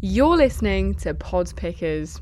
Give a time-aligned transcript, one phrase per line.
[0.00, 2.20] You're listening to Pod Pickers.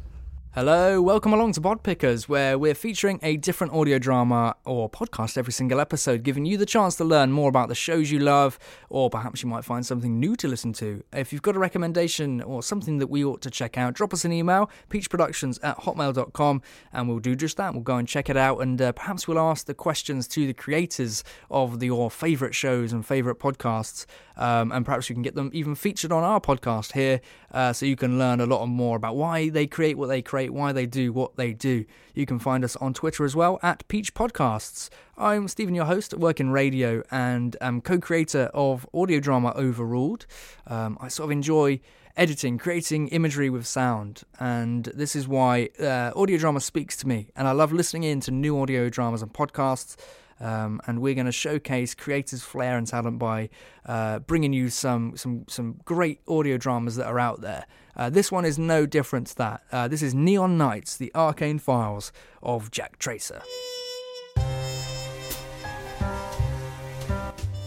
[0.55, 5.39] Hello, welcome along to Pod Pickers, where we're featuring a different audio drama or podcast
[5.39, 8.59] every single episode, giving you the chance to learn more about the shows you love,
[8.91, 11.03] or perhaps you might find something new to listen to.
[11.11, 14.27] If you've got a recommendation or something that we ought to check out, drop us
[14.27, 16.61] an email, peachproductions at hotmail.com,
[16.93, 17.73] and we'll do just that.
[17.73, 20.53] We'll go and check it out, and uh, perhaps we'll ask the questions to the
[20.53, 24.05] creators of the, your favourite shows and favourite podcasts,
[24.37, 27.23] um, and perhaps we can get them even featured on our podcast here,
[27.53, 30.42] uh, so you can learn a lot more about why they create what they create
[30.49, 31.85] why they do what they do.
[32.15, 34.89] You can find us on Twitter as well at Peach Podcasts.
[35.17, 40.27] I'm Stephen, your host, work in radio and am co creator of audio drama Overruled.
[40.67, 41.81] Um, I sort of enjoy
[42.17, 47.31] editing, creating imagery with sound, and this is why uh, audio drama speaks to me.
[47.37, 49.97] And I love listening in to new audio dramas and podcasts.
[50.43, 53.49] Um, and we're going to showcase creators' flair and talent by
[53.87, 57.65] uh, bringing you some some some great audio dramas that are out there.
[57.97, 59.63] Uh, this one is no different to that.
[59.71, 63.43] Uh, this is Neon Nights, the arcane files of Jack Tracer.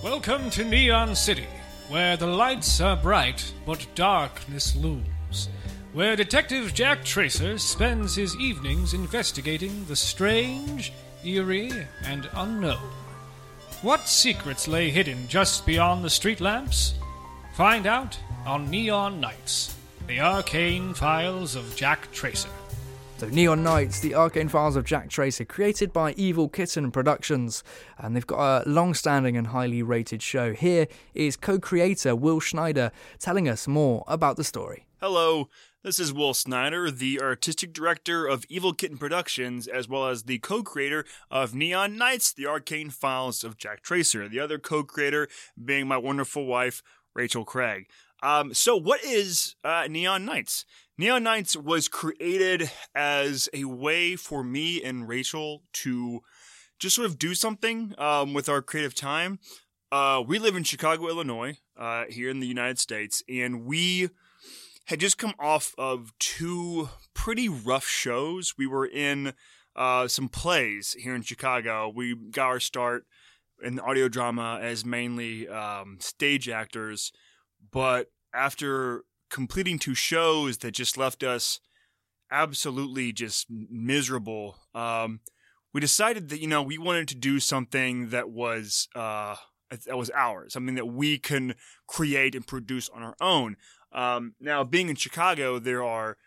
[0.04, 1.48] Welcome to Neon City,
[1.90, 5.50] where the lights are bright but darkness looms.
[5.94, 10.92] Where Detective Jack Tracer spends his evenings investigating the strange,
[11.26, 11.72] eerie,
[12.06, 12.90] and unknown.
[13.82, 16.96] What secrets lay hidden just beyond the street lamps?
[17.56, 19.76] Find out on Neon Nights,
[20.08, 22.50] the arcane files of Jack Tracer.
[23.18, 27.64] So, Neon Nights, the arcane files of Jack Tracer, created by Evil Kitten Productions,
[27.98, 30.52] and they've got a long standing and highly rated show.
[30.52, 34.86] Here is co creator Will Snyder telling us more about the story.
[35.00, 35.48] Hello,
[35.86, 40.40] this is Will Snyder, the artistic director of Evil Kitten Productions, as well as the
[40.40, 44.28] co creator of Neon Nights, the arcane files of Jack Tracer.
[44.28, 45.28] The other co creator
[45.64, 46.82] being my wonderful wife,
[47.14, 47.86] Rachel Craig.
[48.24, 50.66] Um, so, what is uh, Neon Nights?
[50.98, 56.22] Neon Nights was created as a way for me and Rachel to
[56.80, 59.38] just sort of do something um, with our creative time.
[59.92, 64.10] Uh, we live in Chicago, Illinois, uh, here in the United States, and we
[64.86, 68.56] had just come off of two pretty rough shows.
[68.58, 69.34] We were in
[69.76, 71.92] uh, some plays here in Chicago.
[71.94, 73.06] We got our start
[73.64, 77.12] in audio drama as mainly um, stage actors,
[77.72, 81.60] but after completing two shows that just left us
[82.32, 84.58] absolutely just miserable.
[84.74, 85.22] Um,
[85.74, 89.36] we decided that you know we wanted to do something that was uh,
[89.70, 91.56] that was ours, something that we can
[91.88, 93.58] create and produce on our own.
[93.96, 96.18] Um, now, being in Chicago, there are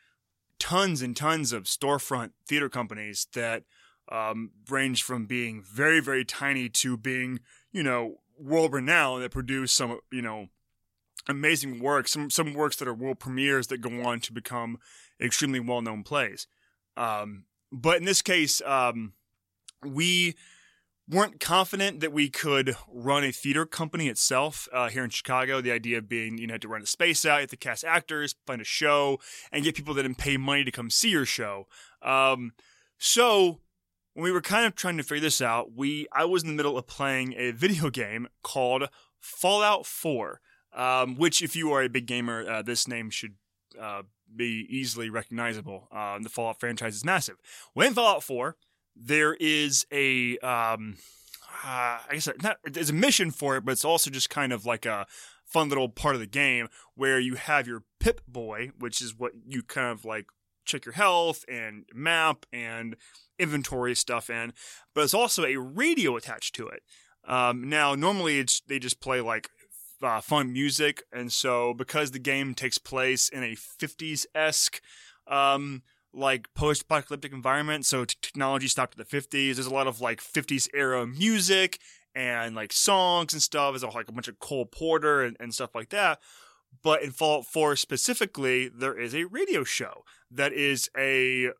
[0.58, 3.62] tons and tons of storefront theater companies that
[4.10, 7.40] um, range from being very very tiny to being
[7.70, 10.48] you know world renowned that produce some you know
[11.28, 14.78] amazing works, some some works that are world premieres that go on to become
[15.20, 16.46] extremely well known plays.
[16.96, 19.12] Um, but in this case, um,
[19.84, 20.34] we
[21.08, 25.60] weren't confident that we could run a theater company itself uh, here in Chicago.
[25.60, 27.84] The idea of being, you know, to run a space out, you have to cast
[27.84, 29.18] actors, plan a show,
[29.50, 31.66] and get people that didn't pay money to come see your show.
[32.02, 32.52] Um,
[32.98, 33.60] so
[34.14, 36.54] when we were kind of trying to figure this out, we I was in the
[36.54, 38.88] middle of playing a video game called
[39.18, 40.40] Fallout 4
[40.72, 43.34] um, which, if you are a big gamer, uh, this name should
[43.80, 44.02] uh,
[44.34, 45.88] be easily recognizable.
[45.90, 47.36] Uh, the Fallout franchise is massive.
[47.74, 48.56] When Fallout 4,
[49.00, 50.96] there is a, um,
[51.64, 54.66] uh, I guess not, there's a mission for it, but it's also just kind of
[54.66, 55.06] like a
[55.44, 59.32] fun little part of the game where you have your Pip Boy, which is what
[59.46, 60.26] you kind of like
[60.64, 62.96] check your health and map and
[63.38, 64.52] inventory stuff in,
[64.94, 66.82] but it's also a radio attached to it.
[67.26, 69.48] Um, now, normally it's they just play like
[70.02, 74.80] uh, fun music, and so because the game takes place in a 50s esque,
[75.26, 75.82] um,
[76.12, 79.54] like post apocalyptic environment, so t- technology stopped at the 50s.
[79.54, 81.78] There's a lot of like 50s era music
[82.14, 83.72] and like songs and stuff.
[83.72, 86.18] There's like a bunch of Cole Porter and, and stuff like that.
[86.82, 91.50] But in Fallout 4 specifically, there is a radio show that is a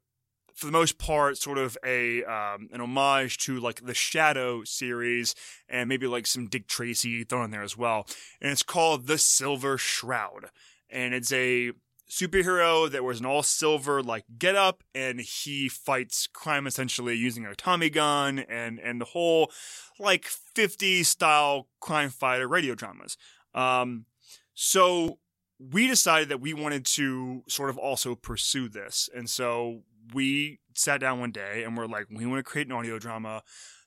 [0.58, 5.36] for the most part, sort of a um, an homage to like the Shadow series
[5.68, 8.06] and maybe like some Dick Tracy thrown in there as well.
[8.40, 10.50] And it's called The Silver Shroud,
[10.90, 11.72] and it's a
[12.10, 17.44] superhero that wears an all silver like get up and he fights crime essentially using
[17.44, 19.50] a Tommy gun and and the whole
[19.98, 23.16] like 50 style crime fighter radio dramas.
[23.54, 24.06] Um,
[24.54, 25.18] so
[25.58, 29.08] we decided that we wanted to sort of also pursue this.
[29.14, 29.82] And so
[30.14, 33.42] we sat down one day and we're like, we want to create an audio drama.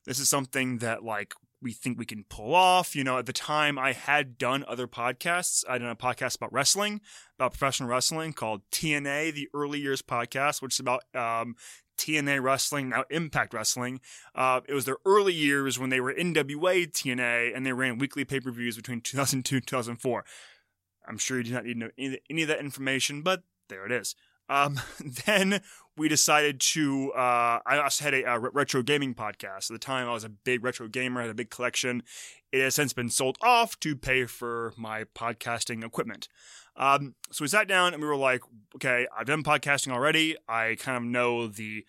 [0.05, 2.95] This is something that like we think we can pull off.
[2.95, 5.63] You know, at the time I had done other podcasts.
[5.69, 7.01] I done a podcast about wrestling,
[7.37, 11.55] about professional wrestling called TNA, the Early Years Podcast, which is about um,
[11.97, 14.01] TNA Wrestling, now Impact Wrestling.
[14.33, 18.25] Uh, it was their early years when they were NWA TNA and they ran weekly
[18.25, 20.25] pay per views between 2002 and 2004.
[21.07, 23.91] I'm sure you do not need to know any of that information, but there it
[23.91, 24.15] is.
[24.51, 24.79] Um,
[25.25, 25.61] then
[25.97, 27.11] we decided to.
[27.13, 29.71] Uh, I also had a, a, retro gaming podcast.
[29.71, 32.03] At the time, I was a big retro gamer, had a big collection.
[32.51, 36.27] It has since been sold off to pay for my podcasting equipment.
[36.75, 38.41] Um, so we sat down and we were like,
[38.75, 40.35] okay, I've done podcasting already.
[40.47, 41.85] I kind of know the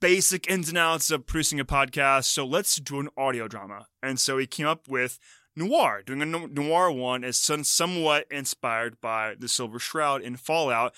[0.00, 2.24] basic ins and outs of producing a podcast.
[2.24, 3.86] So let's do an audio drama.
[4.02, 5.18] And so we came up with
[5.56, 6.02] noir.
[6.04, 10.94] Doing a noir one is somewhat inspired by The Silver Shroud in Fallout.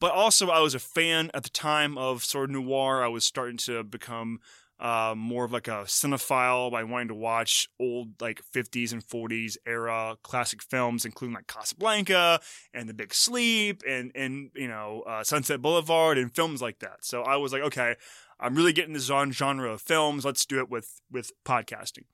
[0.00, 3.04] But also, I was a fan at the time of sort of noir.
[3.04, 4.40] I was starting to become
[4.80, 9.58] uh, more of like a cinephile by wanting to watch old like 50s and 40s
[9.66, 12.40] era classic films, including like Casablanca
[12.72, 17.04] and The Big Sleep and and you know uh, Sunset Boulevard and films like that.
[17.04, 17.96] So I was like, okay,
[18.40, 20.24] I'm really getting this genre of films.
[20.24, 22.04] Let's do it with with podcasting.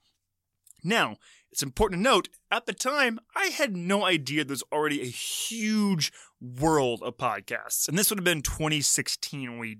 [0.83, 1.17] Now,
[1.51, 6.11] it's important to note, at the time, I had no idea there's already a huge
[6.41, 7.87] world of podcasts.
[7.87, 9.77] And this would have been 2016 when we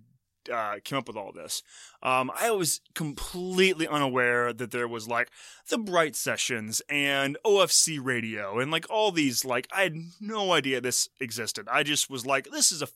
[0.51, 1.61] uh, came up with all this.
[2.01, 5.29] Um, I was completely unaware that there was like
[5.69, 9.43] the Bright Sessions and OFC Radio and like all these.
[9.45, 11.67] Like, I had no idea this existed.
[11.71, 12.87] I just was like, this is a,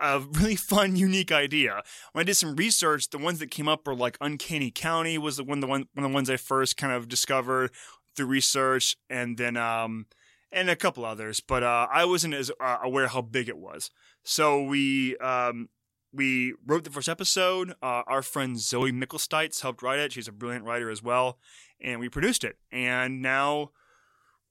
[0.00, 1.82] a really fun, unique idea.
[2.12, 5.36] When I did some research, the ones that came up were like Uncanny County was
[5.36, 7.70] the one, the one, one of the ones I first kind of discovered
[8.18, 10.06] through research, and then um,
[10.52, 11.40] and a couple others.
[11.40, 13.90] But uh, I wasn't as uh, aware how big it was.
[14.24, 15.70] So we um,
[16.12, 17.70] we wrote the first episode.
[17.82, 20.12] Uh, our friend Zoe Mickelstites helped write it.
[20.12, 21.38] She's a brilliant writer as well,
[21.80, 22.58] and we produced it.
[22.70, 23.70] And now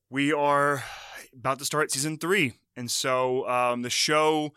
[0.10, 0.84] we are
[1.36, 2.54] about to start season three.
[2.76, 4.54] And so um, the show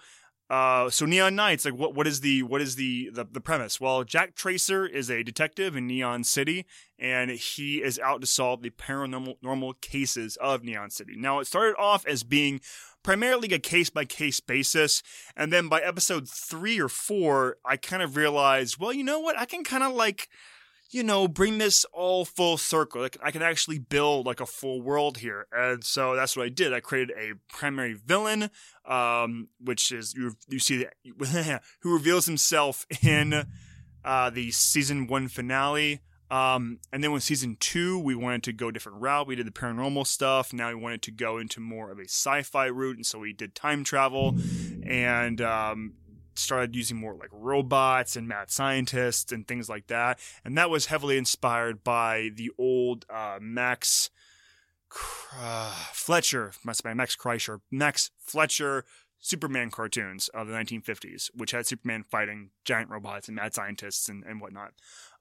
[0.51, 3.81] uh, so Neon Nights, like what what is the what is the, the the premise?
[3.81, 6.67] Well, Jack Tracer is a detective in Neon City,
[6.99, 11.15] and he is out to solve the paranormal normal cases of Neon City.
[11.17, 12.61] Now, it started off as being
[13.05, 15.05] primarily a case by case basis,
[15.37, 19.39] and then by episode three or four, I kind of realized, well, you know what?
[19.39, 20.29] I can kind of like
[20.91, 23.01] you know, bring this all full circle.
[23.01, 25.47] Like I can actually build like a full world here.
[25.53, 26.73] And so that's what I did.
[26.73, 28.51] I created a primary villain,
[28.85, 30.87] um, which is you, you see
[31.81, 33.47] who reveals himself in
[34.05, 36.01] uh, the season one finale.
[36.31, 39.27] Um, and then with season two, we wanted to go a different route.
[39.27, 40.53] We did the paranormal stuff.
[40.53, 43.57] Now we wanted to go into more of a sci-fi route, and so we did
[43.57, 44.37] time travel
[44.87, 45.95] and um,
[46.41, 50.19] started using more like robots and mad scientists and things like that.
[50.45, 54.11] And that was heavily inspired by the old uh, Max
[55.39, 58.85] uh, Fletcher, must be Max Fleischer, Max Fletcher
[59.21, 64.25] Superman cartoons of the 1950s, which had Superman fighting giant robots and mad scientists and,
[64.25, 64.73] and whatnot.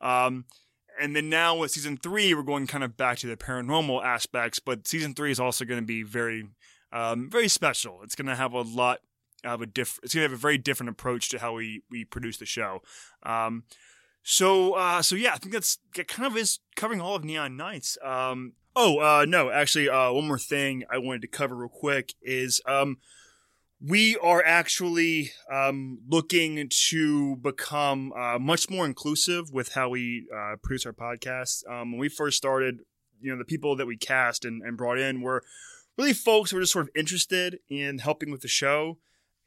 [0.01, 0.45] Um,
[0.99, 4.59] and then now with season three, we're going kind of back to the paranormal aspects,
[4.59, 6.47] but season three is also going to be very,
[6.91, 7.99] um, very special.
[8.03, 8.99] It's going to have a lot
[9.43, 12.37] have a diff- it's gonna have a very different approach to how we we produce
[12.37, 12.81] the show.
[13.23, 13.63] Um,
[14.23, 17.57] so uh, so yeah, I think that's that kind of is covering all of Neon
[17.57, 17.97] Nights.
[18.03, 22.13] Um, oh uh, no, actually, uh, one more thing I wanted to cover real quick
[22.21, 22.97] is um,
[23.81, 30.57] we are actually um, looking to become uh, much more inclusive with how we uh,
[30.61, 31.67] produce our podcasts.
[31.69, 32.81] Um, when we first started,
[33.21, 35.43] you know, the people that we cast and, and brought in were
[35.97, 38.97] really folks who were just sort of interested in helping with the show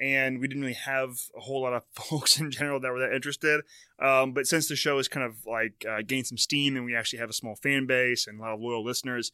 [0.03, 3.15] and we didn't really have a whole lot of folks in general that were that
[3.15, 3.63] interested.
[4.01, 6.97] Um, but since the show has kind of like uh, gained some steam and we
[6.97, 9.31] actually have a small fan base and a lot of loyal listeners,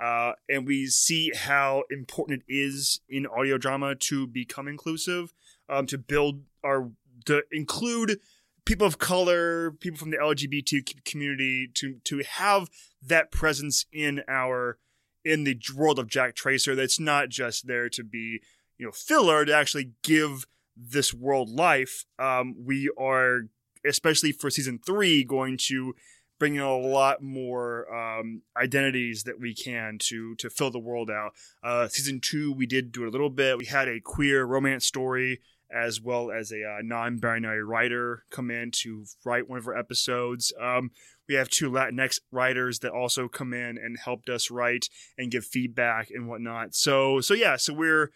[0.00, 5.34] uh, and we see how important it is in audio drama to become inclusive,
[5.68, 6.90] um, to build our
[7.26, 8.18] to include
[8.64, 12.70] people of color, people from the LGBT community, to to have
[13.02, 14.78] that presence in our
[15.24, 16.74] in the world of Jack Tracer.
[16.74, 18.40] That's not just there to be
[18.78, 22.04] you know filler to actually give this world life.
[22.18, 23.42] Um, we are
[23.86, 25.94] especially for season three going to
[26.38, 31.10] bring in a lot more um, identities that we can to to fill the world
[31.10, 31.32] out.
[31.62, 33.58] Uh, season two, we did do a little bit.
[33.58, 38.70] We had a queer romance story as well as a uh, non-binary writer come in
[38.70, 40.50] to write one of our episodes.
[40.58, 40.92] Um,
[41.28, 45.44] we have two Latinx writers that also come in and helped us write and give
[45.44, 46.74] feedback and whatnot.
[46.74, 48.10] So so yeah, so we're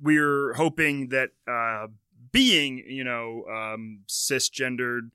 [0.00, 1.88] we're hoping that uh,
[2.32, 5.10] being, you know, um, cisgendered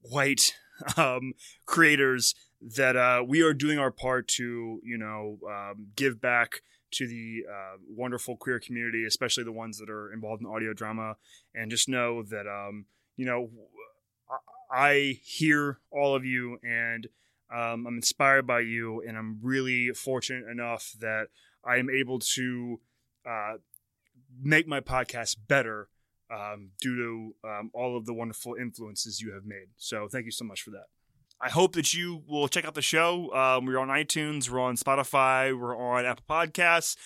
[0.00, 0.54] white
[0.96, 1.34] um,
[1.66, 2.34] creators,
[2.76, 7.44] that uh, we are doing our part to, you know, um, give back to the
[7.50, 11.16] uh, wonderful queer community, especially the ones that are involved in audio drama,
[11.54, 12.86] and just know that, um,
[13.16, 13.50] you know,
[14.70, 17.06] I hear all of you and
[17.54, 21.28] um, I'm inspired by you, and I'm really fortunate enough that
[21.64, 22.80] I am able to
[23.28, 23.54] uh,
[24.42, 25.88] make my podcast better
[26.32, 29.68] um, due to um, all of the wonderful influences you have made.
[29.76, 30.86] So thank you so much for that.
[31.40, 33.32] I hope that you will check out the show.
[33.34, 36.96] Um, we're on iTunes, we're on Spotify, we're on Apple Podcasts,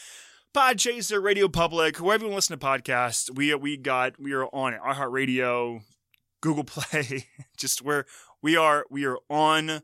[0.55, 3.35] Podchaser, Radio Public, wherever you listen to podcasts.
[3.35, 4.81] We we got we are on it.
[4.81, 5.81] iHeartRadio,
[6.41, 8.05] Google Play, just where
[8.43, 9.83] we are we are on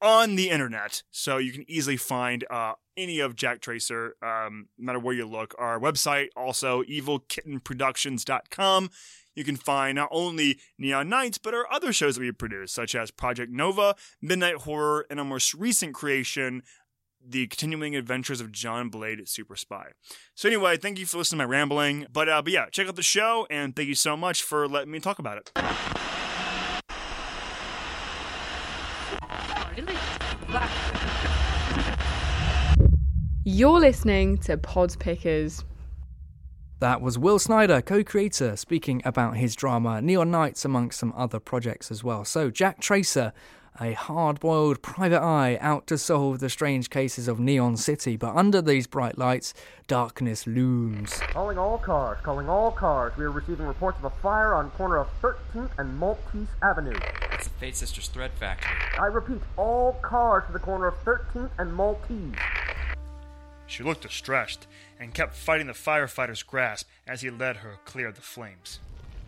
[0.00, 4.86] on the internet, so you can easily find uh, any of Jack Tracer, um, no
[4.86, 5.54] matter where you look.
[5.58, 8.90] Our website also evilkittenproductions.com.
[9.34, 12.94] You can find not only Neon Nights, but our other shows that we produce, such
[12.94, 16.62] as Project Nova, Midnight Horror, and our most recent creation,
[17.26, 19.88] The Continuing Adventures of John Blade Super Spy.
[20.34, 22.06] So anyway, thank you for listening to my rambling.
[22.12, 24.92] But uh, but yeah, check out the show, and thank you so much for letting
[24.92, 25.50] me talk about it.
[33.46, 35.64] You're listening to Pod Pickers.
[36.80, 41.38] That was Will Snyder, co creator, speaking about his drama Neon Nights, amongst some other
[41.38, 42.24] projects as well.
[42.24, 43.34] So, Jack Tracer,
[43.78, 48.34] a hard boiled private eye out to solve the strange cases of Neon City, but
[48.34, 49.52] under these bright lights,
[49.88, 51.20] darkness looms.
[51.20, 53.12] Calling all cars, calling all cars.
[53.18, 56.98] We are receiving reports of a fire on corner of 13th and Maltese Avenue.
[57.34, 58.70] It's the Fate Sisters Thread Factory.
[58.98, 62.36] I repeat, all cars to the corner of 13th and Maltese.
[63.66, 64.66] She looked distressed
[65.00, 68.78] and kept fighting the firefighter's grasp as he led her clear of the flames.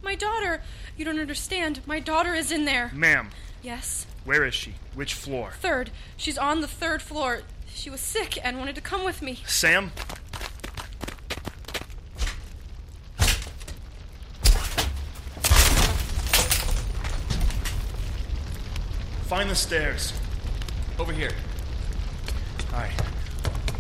[0.03, 0.63] My daughter!
[0.97, 1.81] You don't understand.
[1.87, 2.91] My daughter is in there.
[2.95, 3.31] Ma'am,
[3.63, 4.07] Yes.
[4.25, 4.75] where is she?
[4.95, 5.53] Which floor?
[5.61, 5.91] Third.
[6.17, 7.41] She's on the third floor.
[7.69, 9.43] She was sick and wanted to come with me.
[9.47, 9.91] Sam?
[19.27, 20.13] Find the stairs.
[20.99, 21.33] Over here.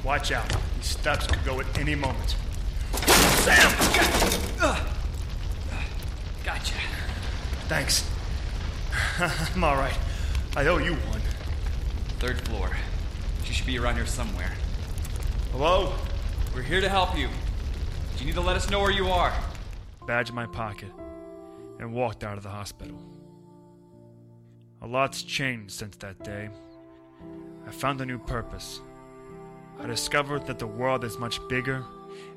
[0.07, 0.49] Watch out.
[0.77, 2.37] These steps could go at any moment.
[3.43, 3.73] Sam!
[6.45, 6.75] Gotcha.
[7.67, 8.09] Thanks.
[9.19, 9.99] I'm all right.
[10.57, 11.21] I owe you one.
[12.21, 12.71] Third floor.
[13.43, 14.53] She should be around here somewhere.
[15.51, 15.93] Hello?
[16.55, 17.29] We're here to help you.
[18.13, 19.33] But you need to let us know where you are.
[20.07, 20.93] Badge in my pocket
[21.81, 22.97] and walked out of the hospital.
[24.83, 26.49] A lot's changed since that day.
[27.67, 28.81] I found a new purpose.
[29.79, 31.85] I discovered that the world is much bigger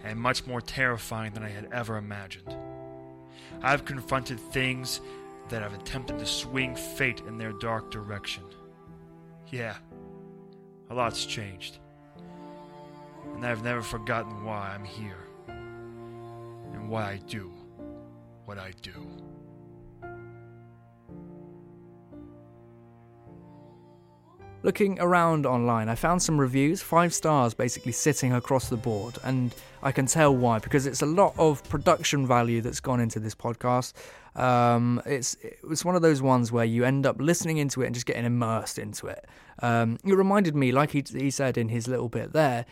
[0.04, 2.56] and much more terrifying than I had ever imagined.
[3.62, 5.02] I've confronted things
[5.50, 8.44] that have attempted to swing fate in their dark direction.
[9.48, 9.76] Yeah,
[10.90, 11.80] a lot's changed.
[13.36, 17.52] And I've never forgotten why I'm here and why I do
[18.46, 19.29] what I do.
[24.62, 29.56] Looking around online, I found some reviews, five stars basically sitting across the board, and
[29.82, 33.34] I can tell why because it's a lot of production value that's gone into this
[33.34, 33.94] podcast.
[34.36, 37.96] Um, it's it's one of those ones where you end up listening into it and
[37.96, 39.26] just getting immersed into it.
[39.60, 42.66] Um, it reminded me, like he he said in his little bit there,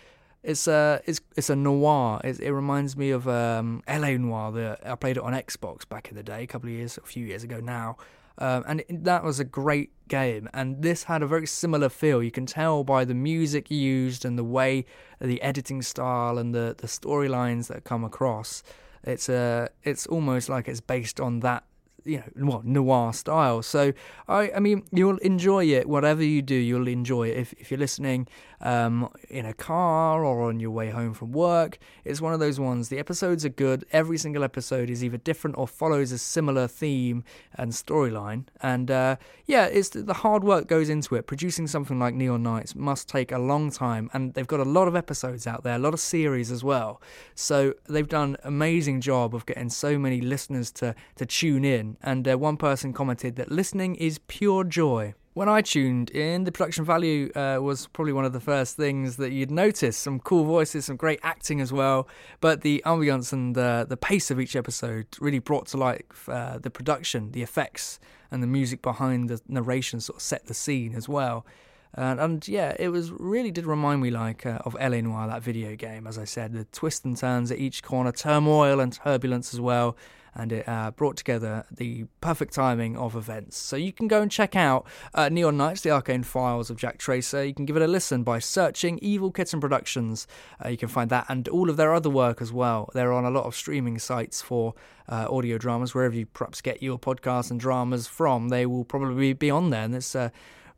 [0.44, 2.20] it's a it's it's a noir.
[2.22, 4.52] It, it reminds me of um, LA Noire.
[4.52, 7.06] The, I played it on Xbox back in the day, a couple of years, a
[7.06, 7.96] few years ago now.
[8.40, 10.50] Um, and it, that was a great game.
[10.54, 12.22] And this had a very similar feel.
[12.22, 14.86] You can tell by the music used and the way,
[15.20, 18.64] the editing style and the, the storylines that come across.
[19.04, 21.64] It's a, it's almost like it's based on that,
[22.08, 23.62] you know, what noir style.
[23.62, 23.94] So
[24.28, 25.88] I, I mean, you'll enjoy it.
[25.88, 27.38] Whatever you do, you'll enjoy it.
[27.38, 28.28] If if you're listening
[28.62, 32.60] um, in a car or on your way home from work, it's one of those
[32.60, 32.90] ones.
[32.90, 33.86] The episodes are good.
[33.92, 37.24] Every single episode is either different or follows a similar theme
[37.56, 38.46] and storyline.
[38.62, 41.28] And uh, yeah, it's the hard work goes into it.
[41.28, 44.88] Producing something like Neon Nights must take a long time, and they've got a lot
[44.88, 47.02] of episodes out there, a lot of series as well.
[47.36, 51.97] So they've done amazing job of getting so many listeners to to tune in.
[52.02, 55.14] And uh, one person commented that listening is pure joy.
[55.34, 59.18] When I tuned in, the production value uh, was probably one of the first things
[59.18, 59.96] that you'd notice.
[59.96, 62.08] Some cool voices, some great acting as well,
[62.42, 66.58] but the ambience and the, the pace of each episode really brought to life uh,
[66.58, 68.00] the production, the effects,
[68.32, 71.46] and the music behind the narration sort of set the scene as well.
[71.94, 75.44] And, and yeah, it was really did remind me like uh, of LA Noire, that
[75.44, 76.08] video game.
[76.08, 79.96] As I said, the twists and turns at each corner, turmoil and turbulence as well.
[80.40, 83.58] And it uh, brought together the perfect timing of events.
[83.58, 87.00] So you can go and check out uh, Neon Nights, the Arcane Files of Jack
[87.00, 87.44] Tracer.
[87.44, 90.28] You can give it a listen by searching Evil Kitten Productions.
[90.64, 92.90] Uh, you can find that and all of their other work as well.
[92.94, 94.76] They're on a lot of streaming sites for
[95.10, 98.50] uh, audio dramas, wherever you perhaps get your podcasts and dramas from.
[98.50, 100.30] They will probably be on there, and it's uh,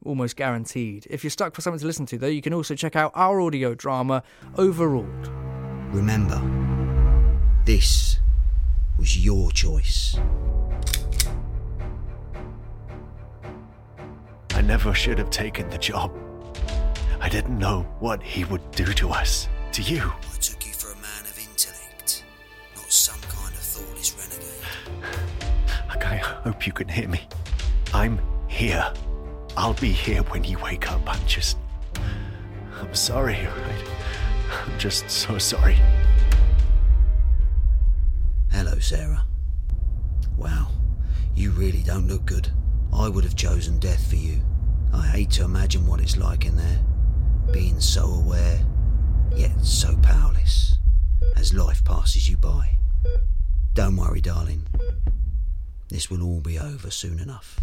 [0.05, 1.07] almost guaranteed.
[1.09, 3.41] If you're stuck for something to listen to, though, you can also check out our
[3.41, 4.23] audio drama,
[4.57, 5.27] Overruled.
[5.91, 6.39] Remember,
[7.65, 8.08] this
[8.99, 10.17] was your choice.
[14.51, 16.11] I never should have taken the job.
[17.21, 20.01] I didn't know what he would do to us, to you.
[20.01, 22.25] I took you for a man of intellect,
[22.75, 25.07] not some kind of thoughtless renegade.
[25.87, 27.21] Like, I hope you can hear me.
[27.93, 28.93] I'm here.
[29.55, 31.01] I'll be here when you wake up.
[31.07, 31.57] I'm just.
[32.79, 33.35] I'm sorry.
[33.37, 33.75] I,
[34.51, 35.77] I'm just so sorry.
[38.81, 39.25] Sarah.
[40.37, 40.69] Wow,
[41.35, 42.49] you really don't look good.
[42.93, 44.41] I would have chosen death for you.
[44.93, 46.79] I hate to imagine what it's like in there,
[47.51, 48.59] being so aware,
[49.35, 50.77] yet so powerless,
[51.35, 52.77] as life passes you by.
[53.73, 54.65] Don't worry, darling.
[55.89, 57.59] This will all be over soon enough.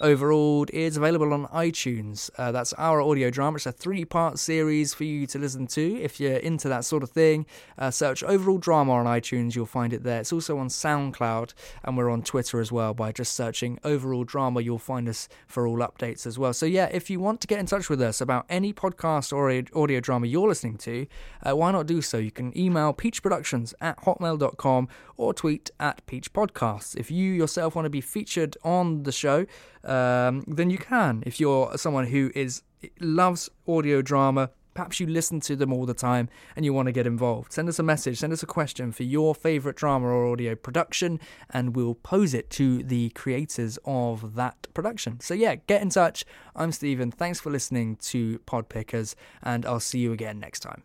[0.00, 2.28] Overruled is available on iTunes.
[2.36, 3.56] Uh, that's our audio drama.
[3.56, 7.04] It's a three part series for you to listen to if you're into that sort
[7.04, 7.46] of thing.
[7.78, 10.18] Uh, search Overruled Drama on iTunes, you'll find it there.
[10.18, 14.62] It's also on SoundCloud, and we're on Twitter as well by just searching Overruled Drama.
[14.62, 16.52] You'll find us for all updates as well.
[16.52, 19.48] So, yeah, if you want to get in touch with us about any podcast or
[19.80, 21.06] audio drama you're listening to,
[21.48, 22.18] uh, why not do so?
[22.18, 26.96] You can email peachproductions at hotmail.com or tweet at peachpodcasts.
[26.96, 29.46] If you yourself want to be featured on the show,
[29.84, 31.22] um, then you can.
[31.26, 32.62] If you're someone who is
[33.00, 36.92] loves audio drama, perhaps you listen to them all the time and you want to
[36.92, 40.30] get involved, send us a message, send us a question for your favorite drama or
[40.30, 45.20] audio production, and we'll pose it to the creators of that production.
[45.20, 46.24] So, yeah, get in touch.
[46.54, 47.10] I'm Stephen.
[47.10, 50.82] Thanks for listening to Pod Pickers, and I'll see you again next time.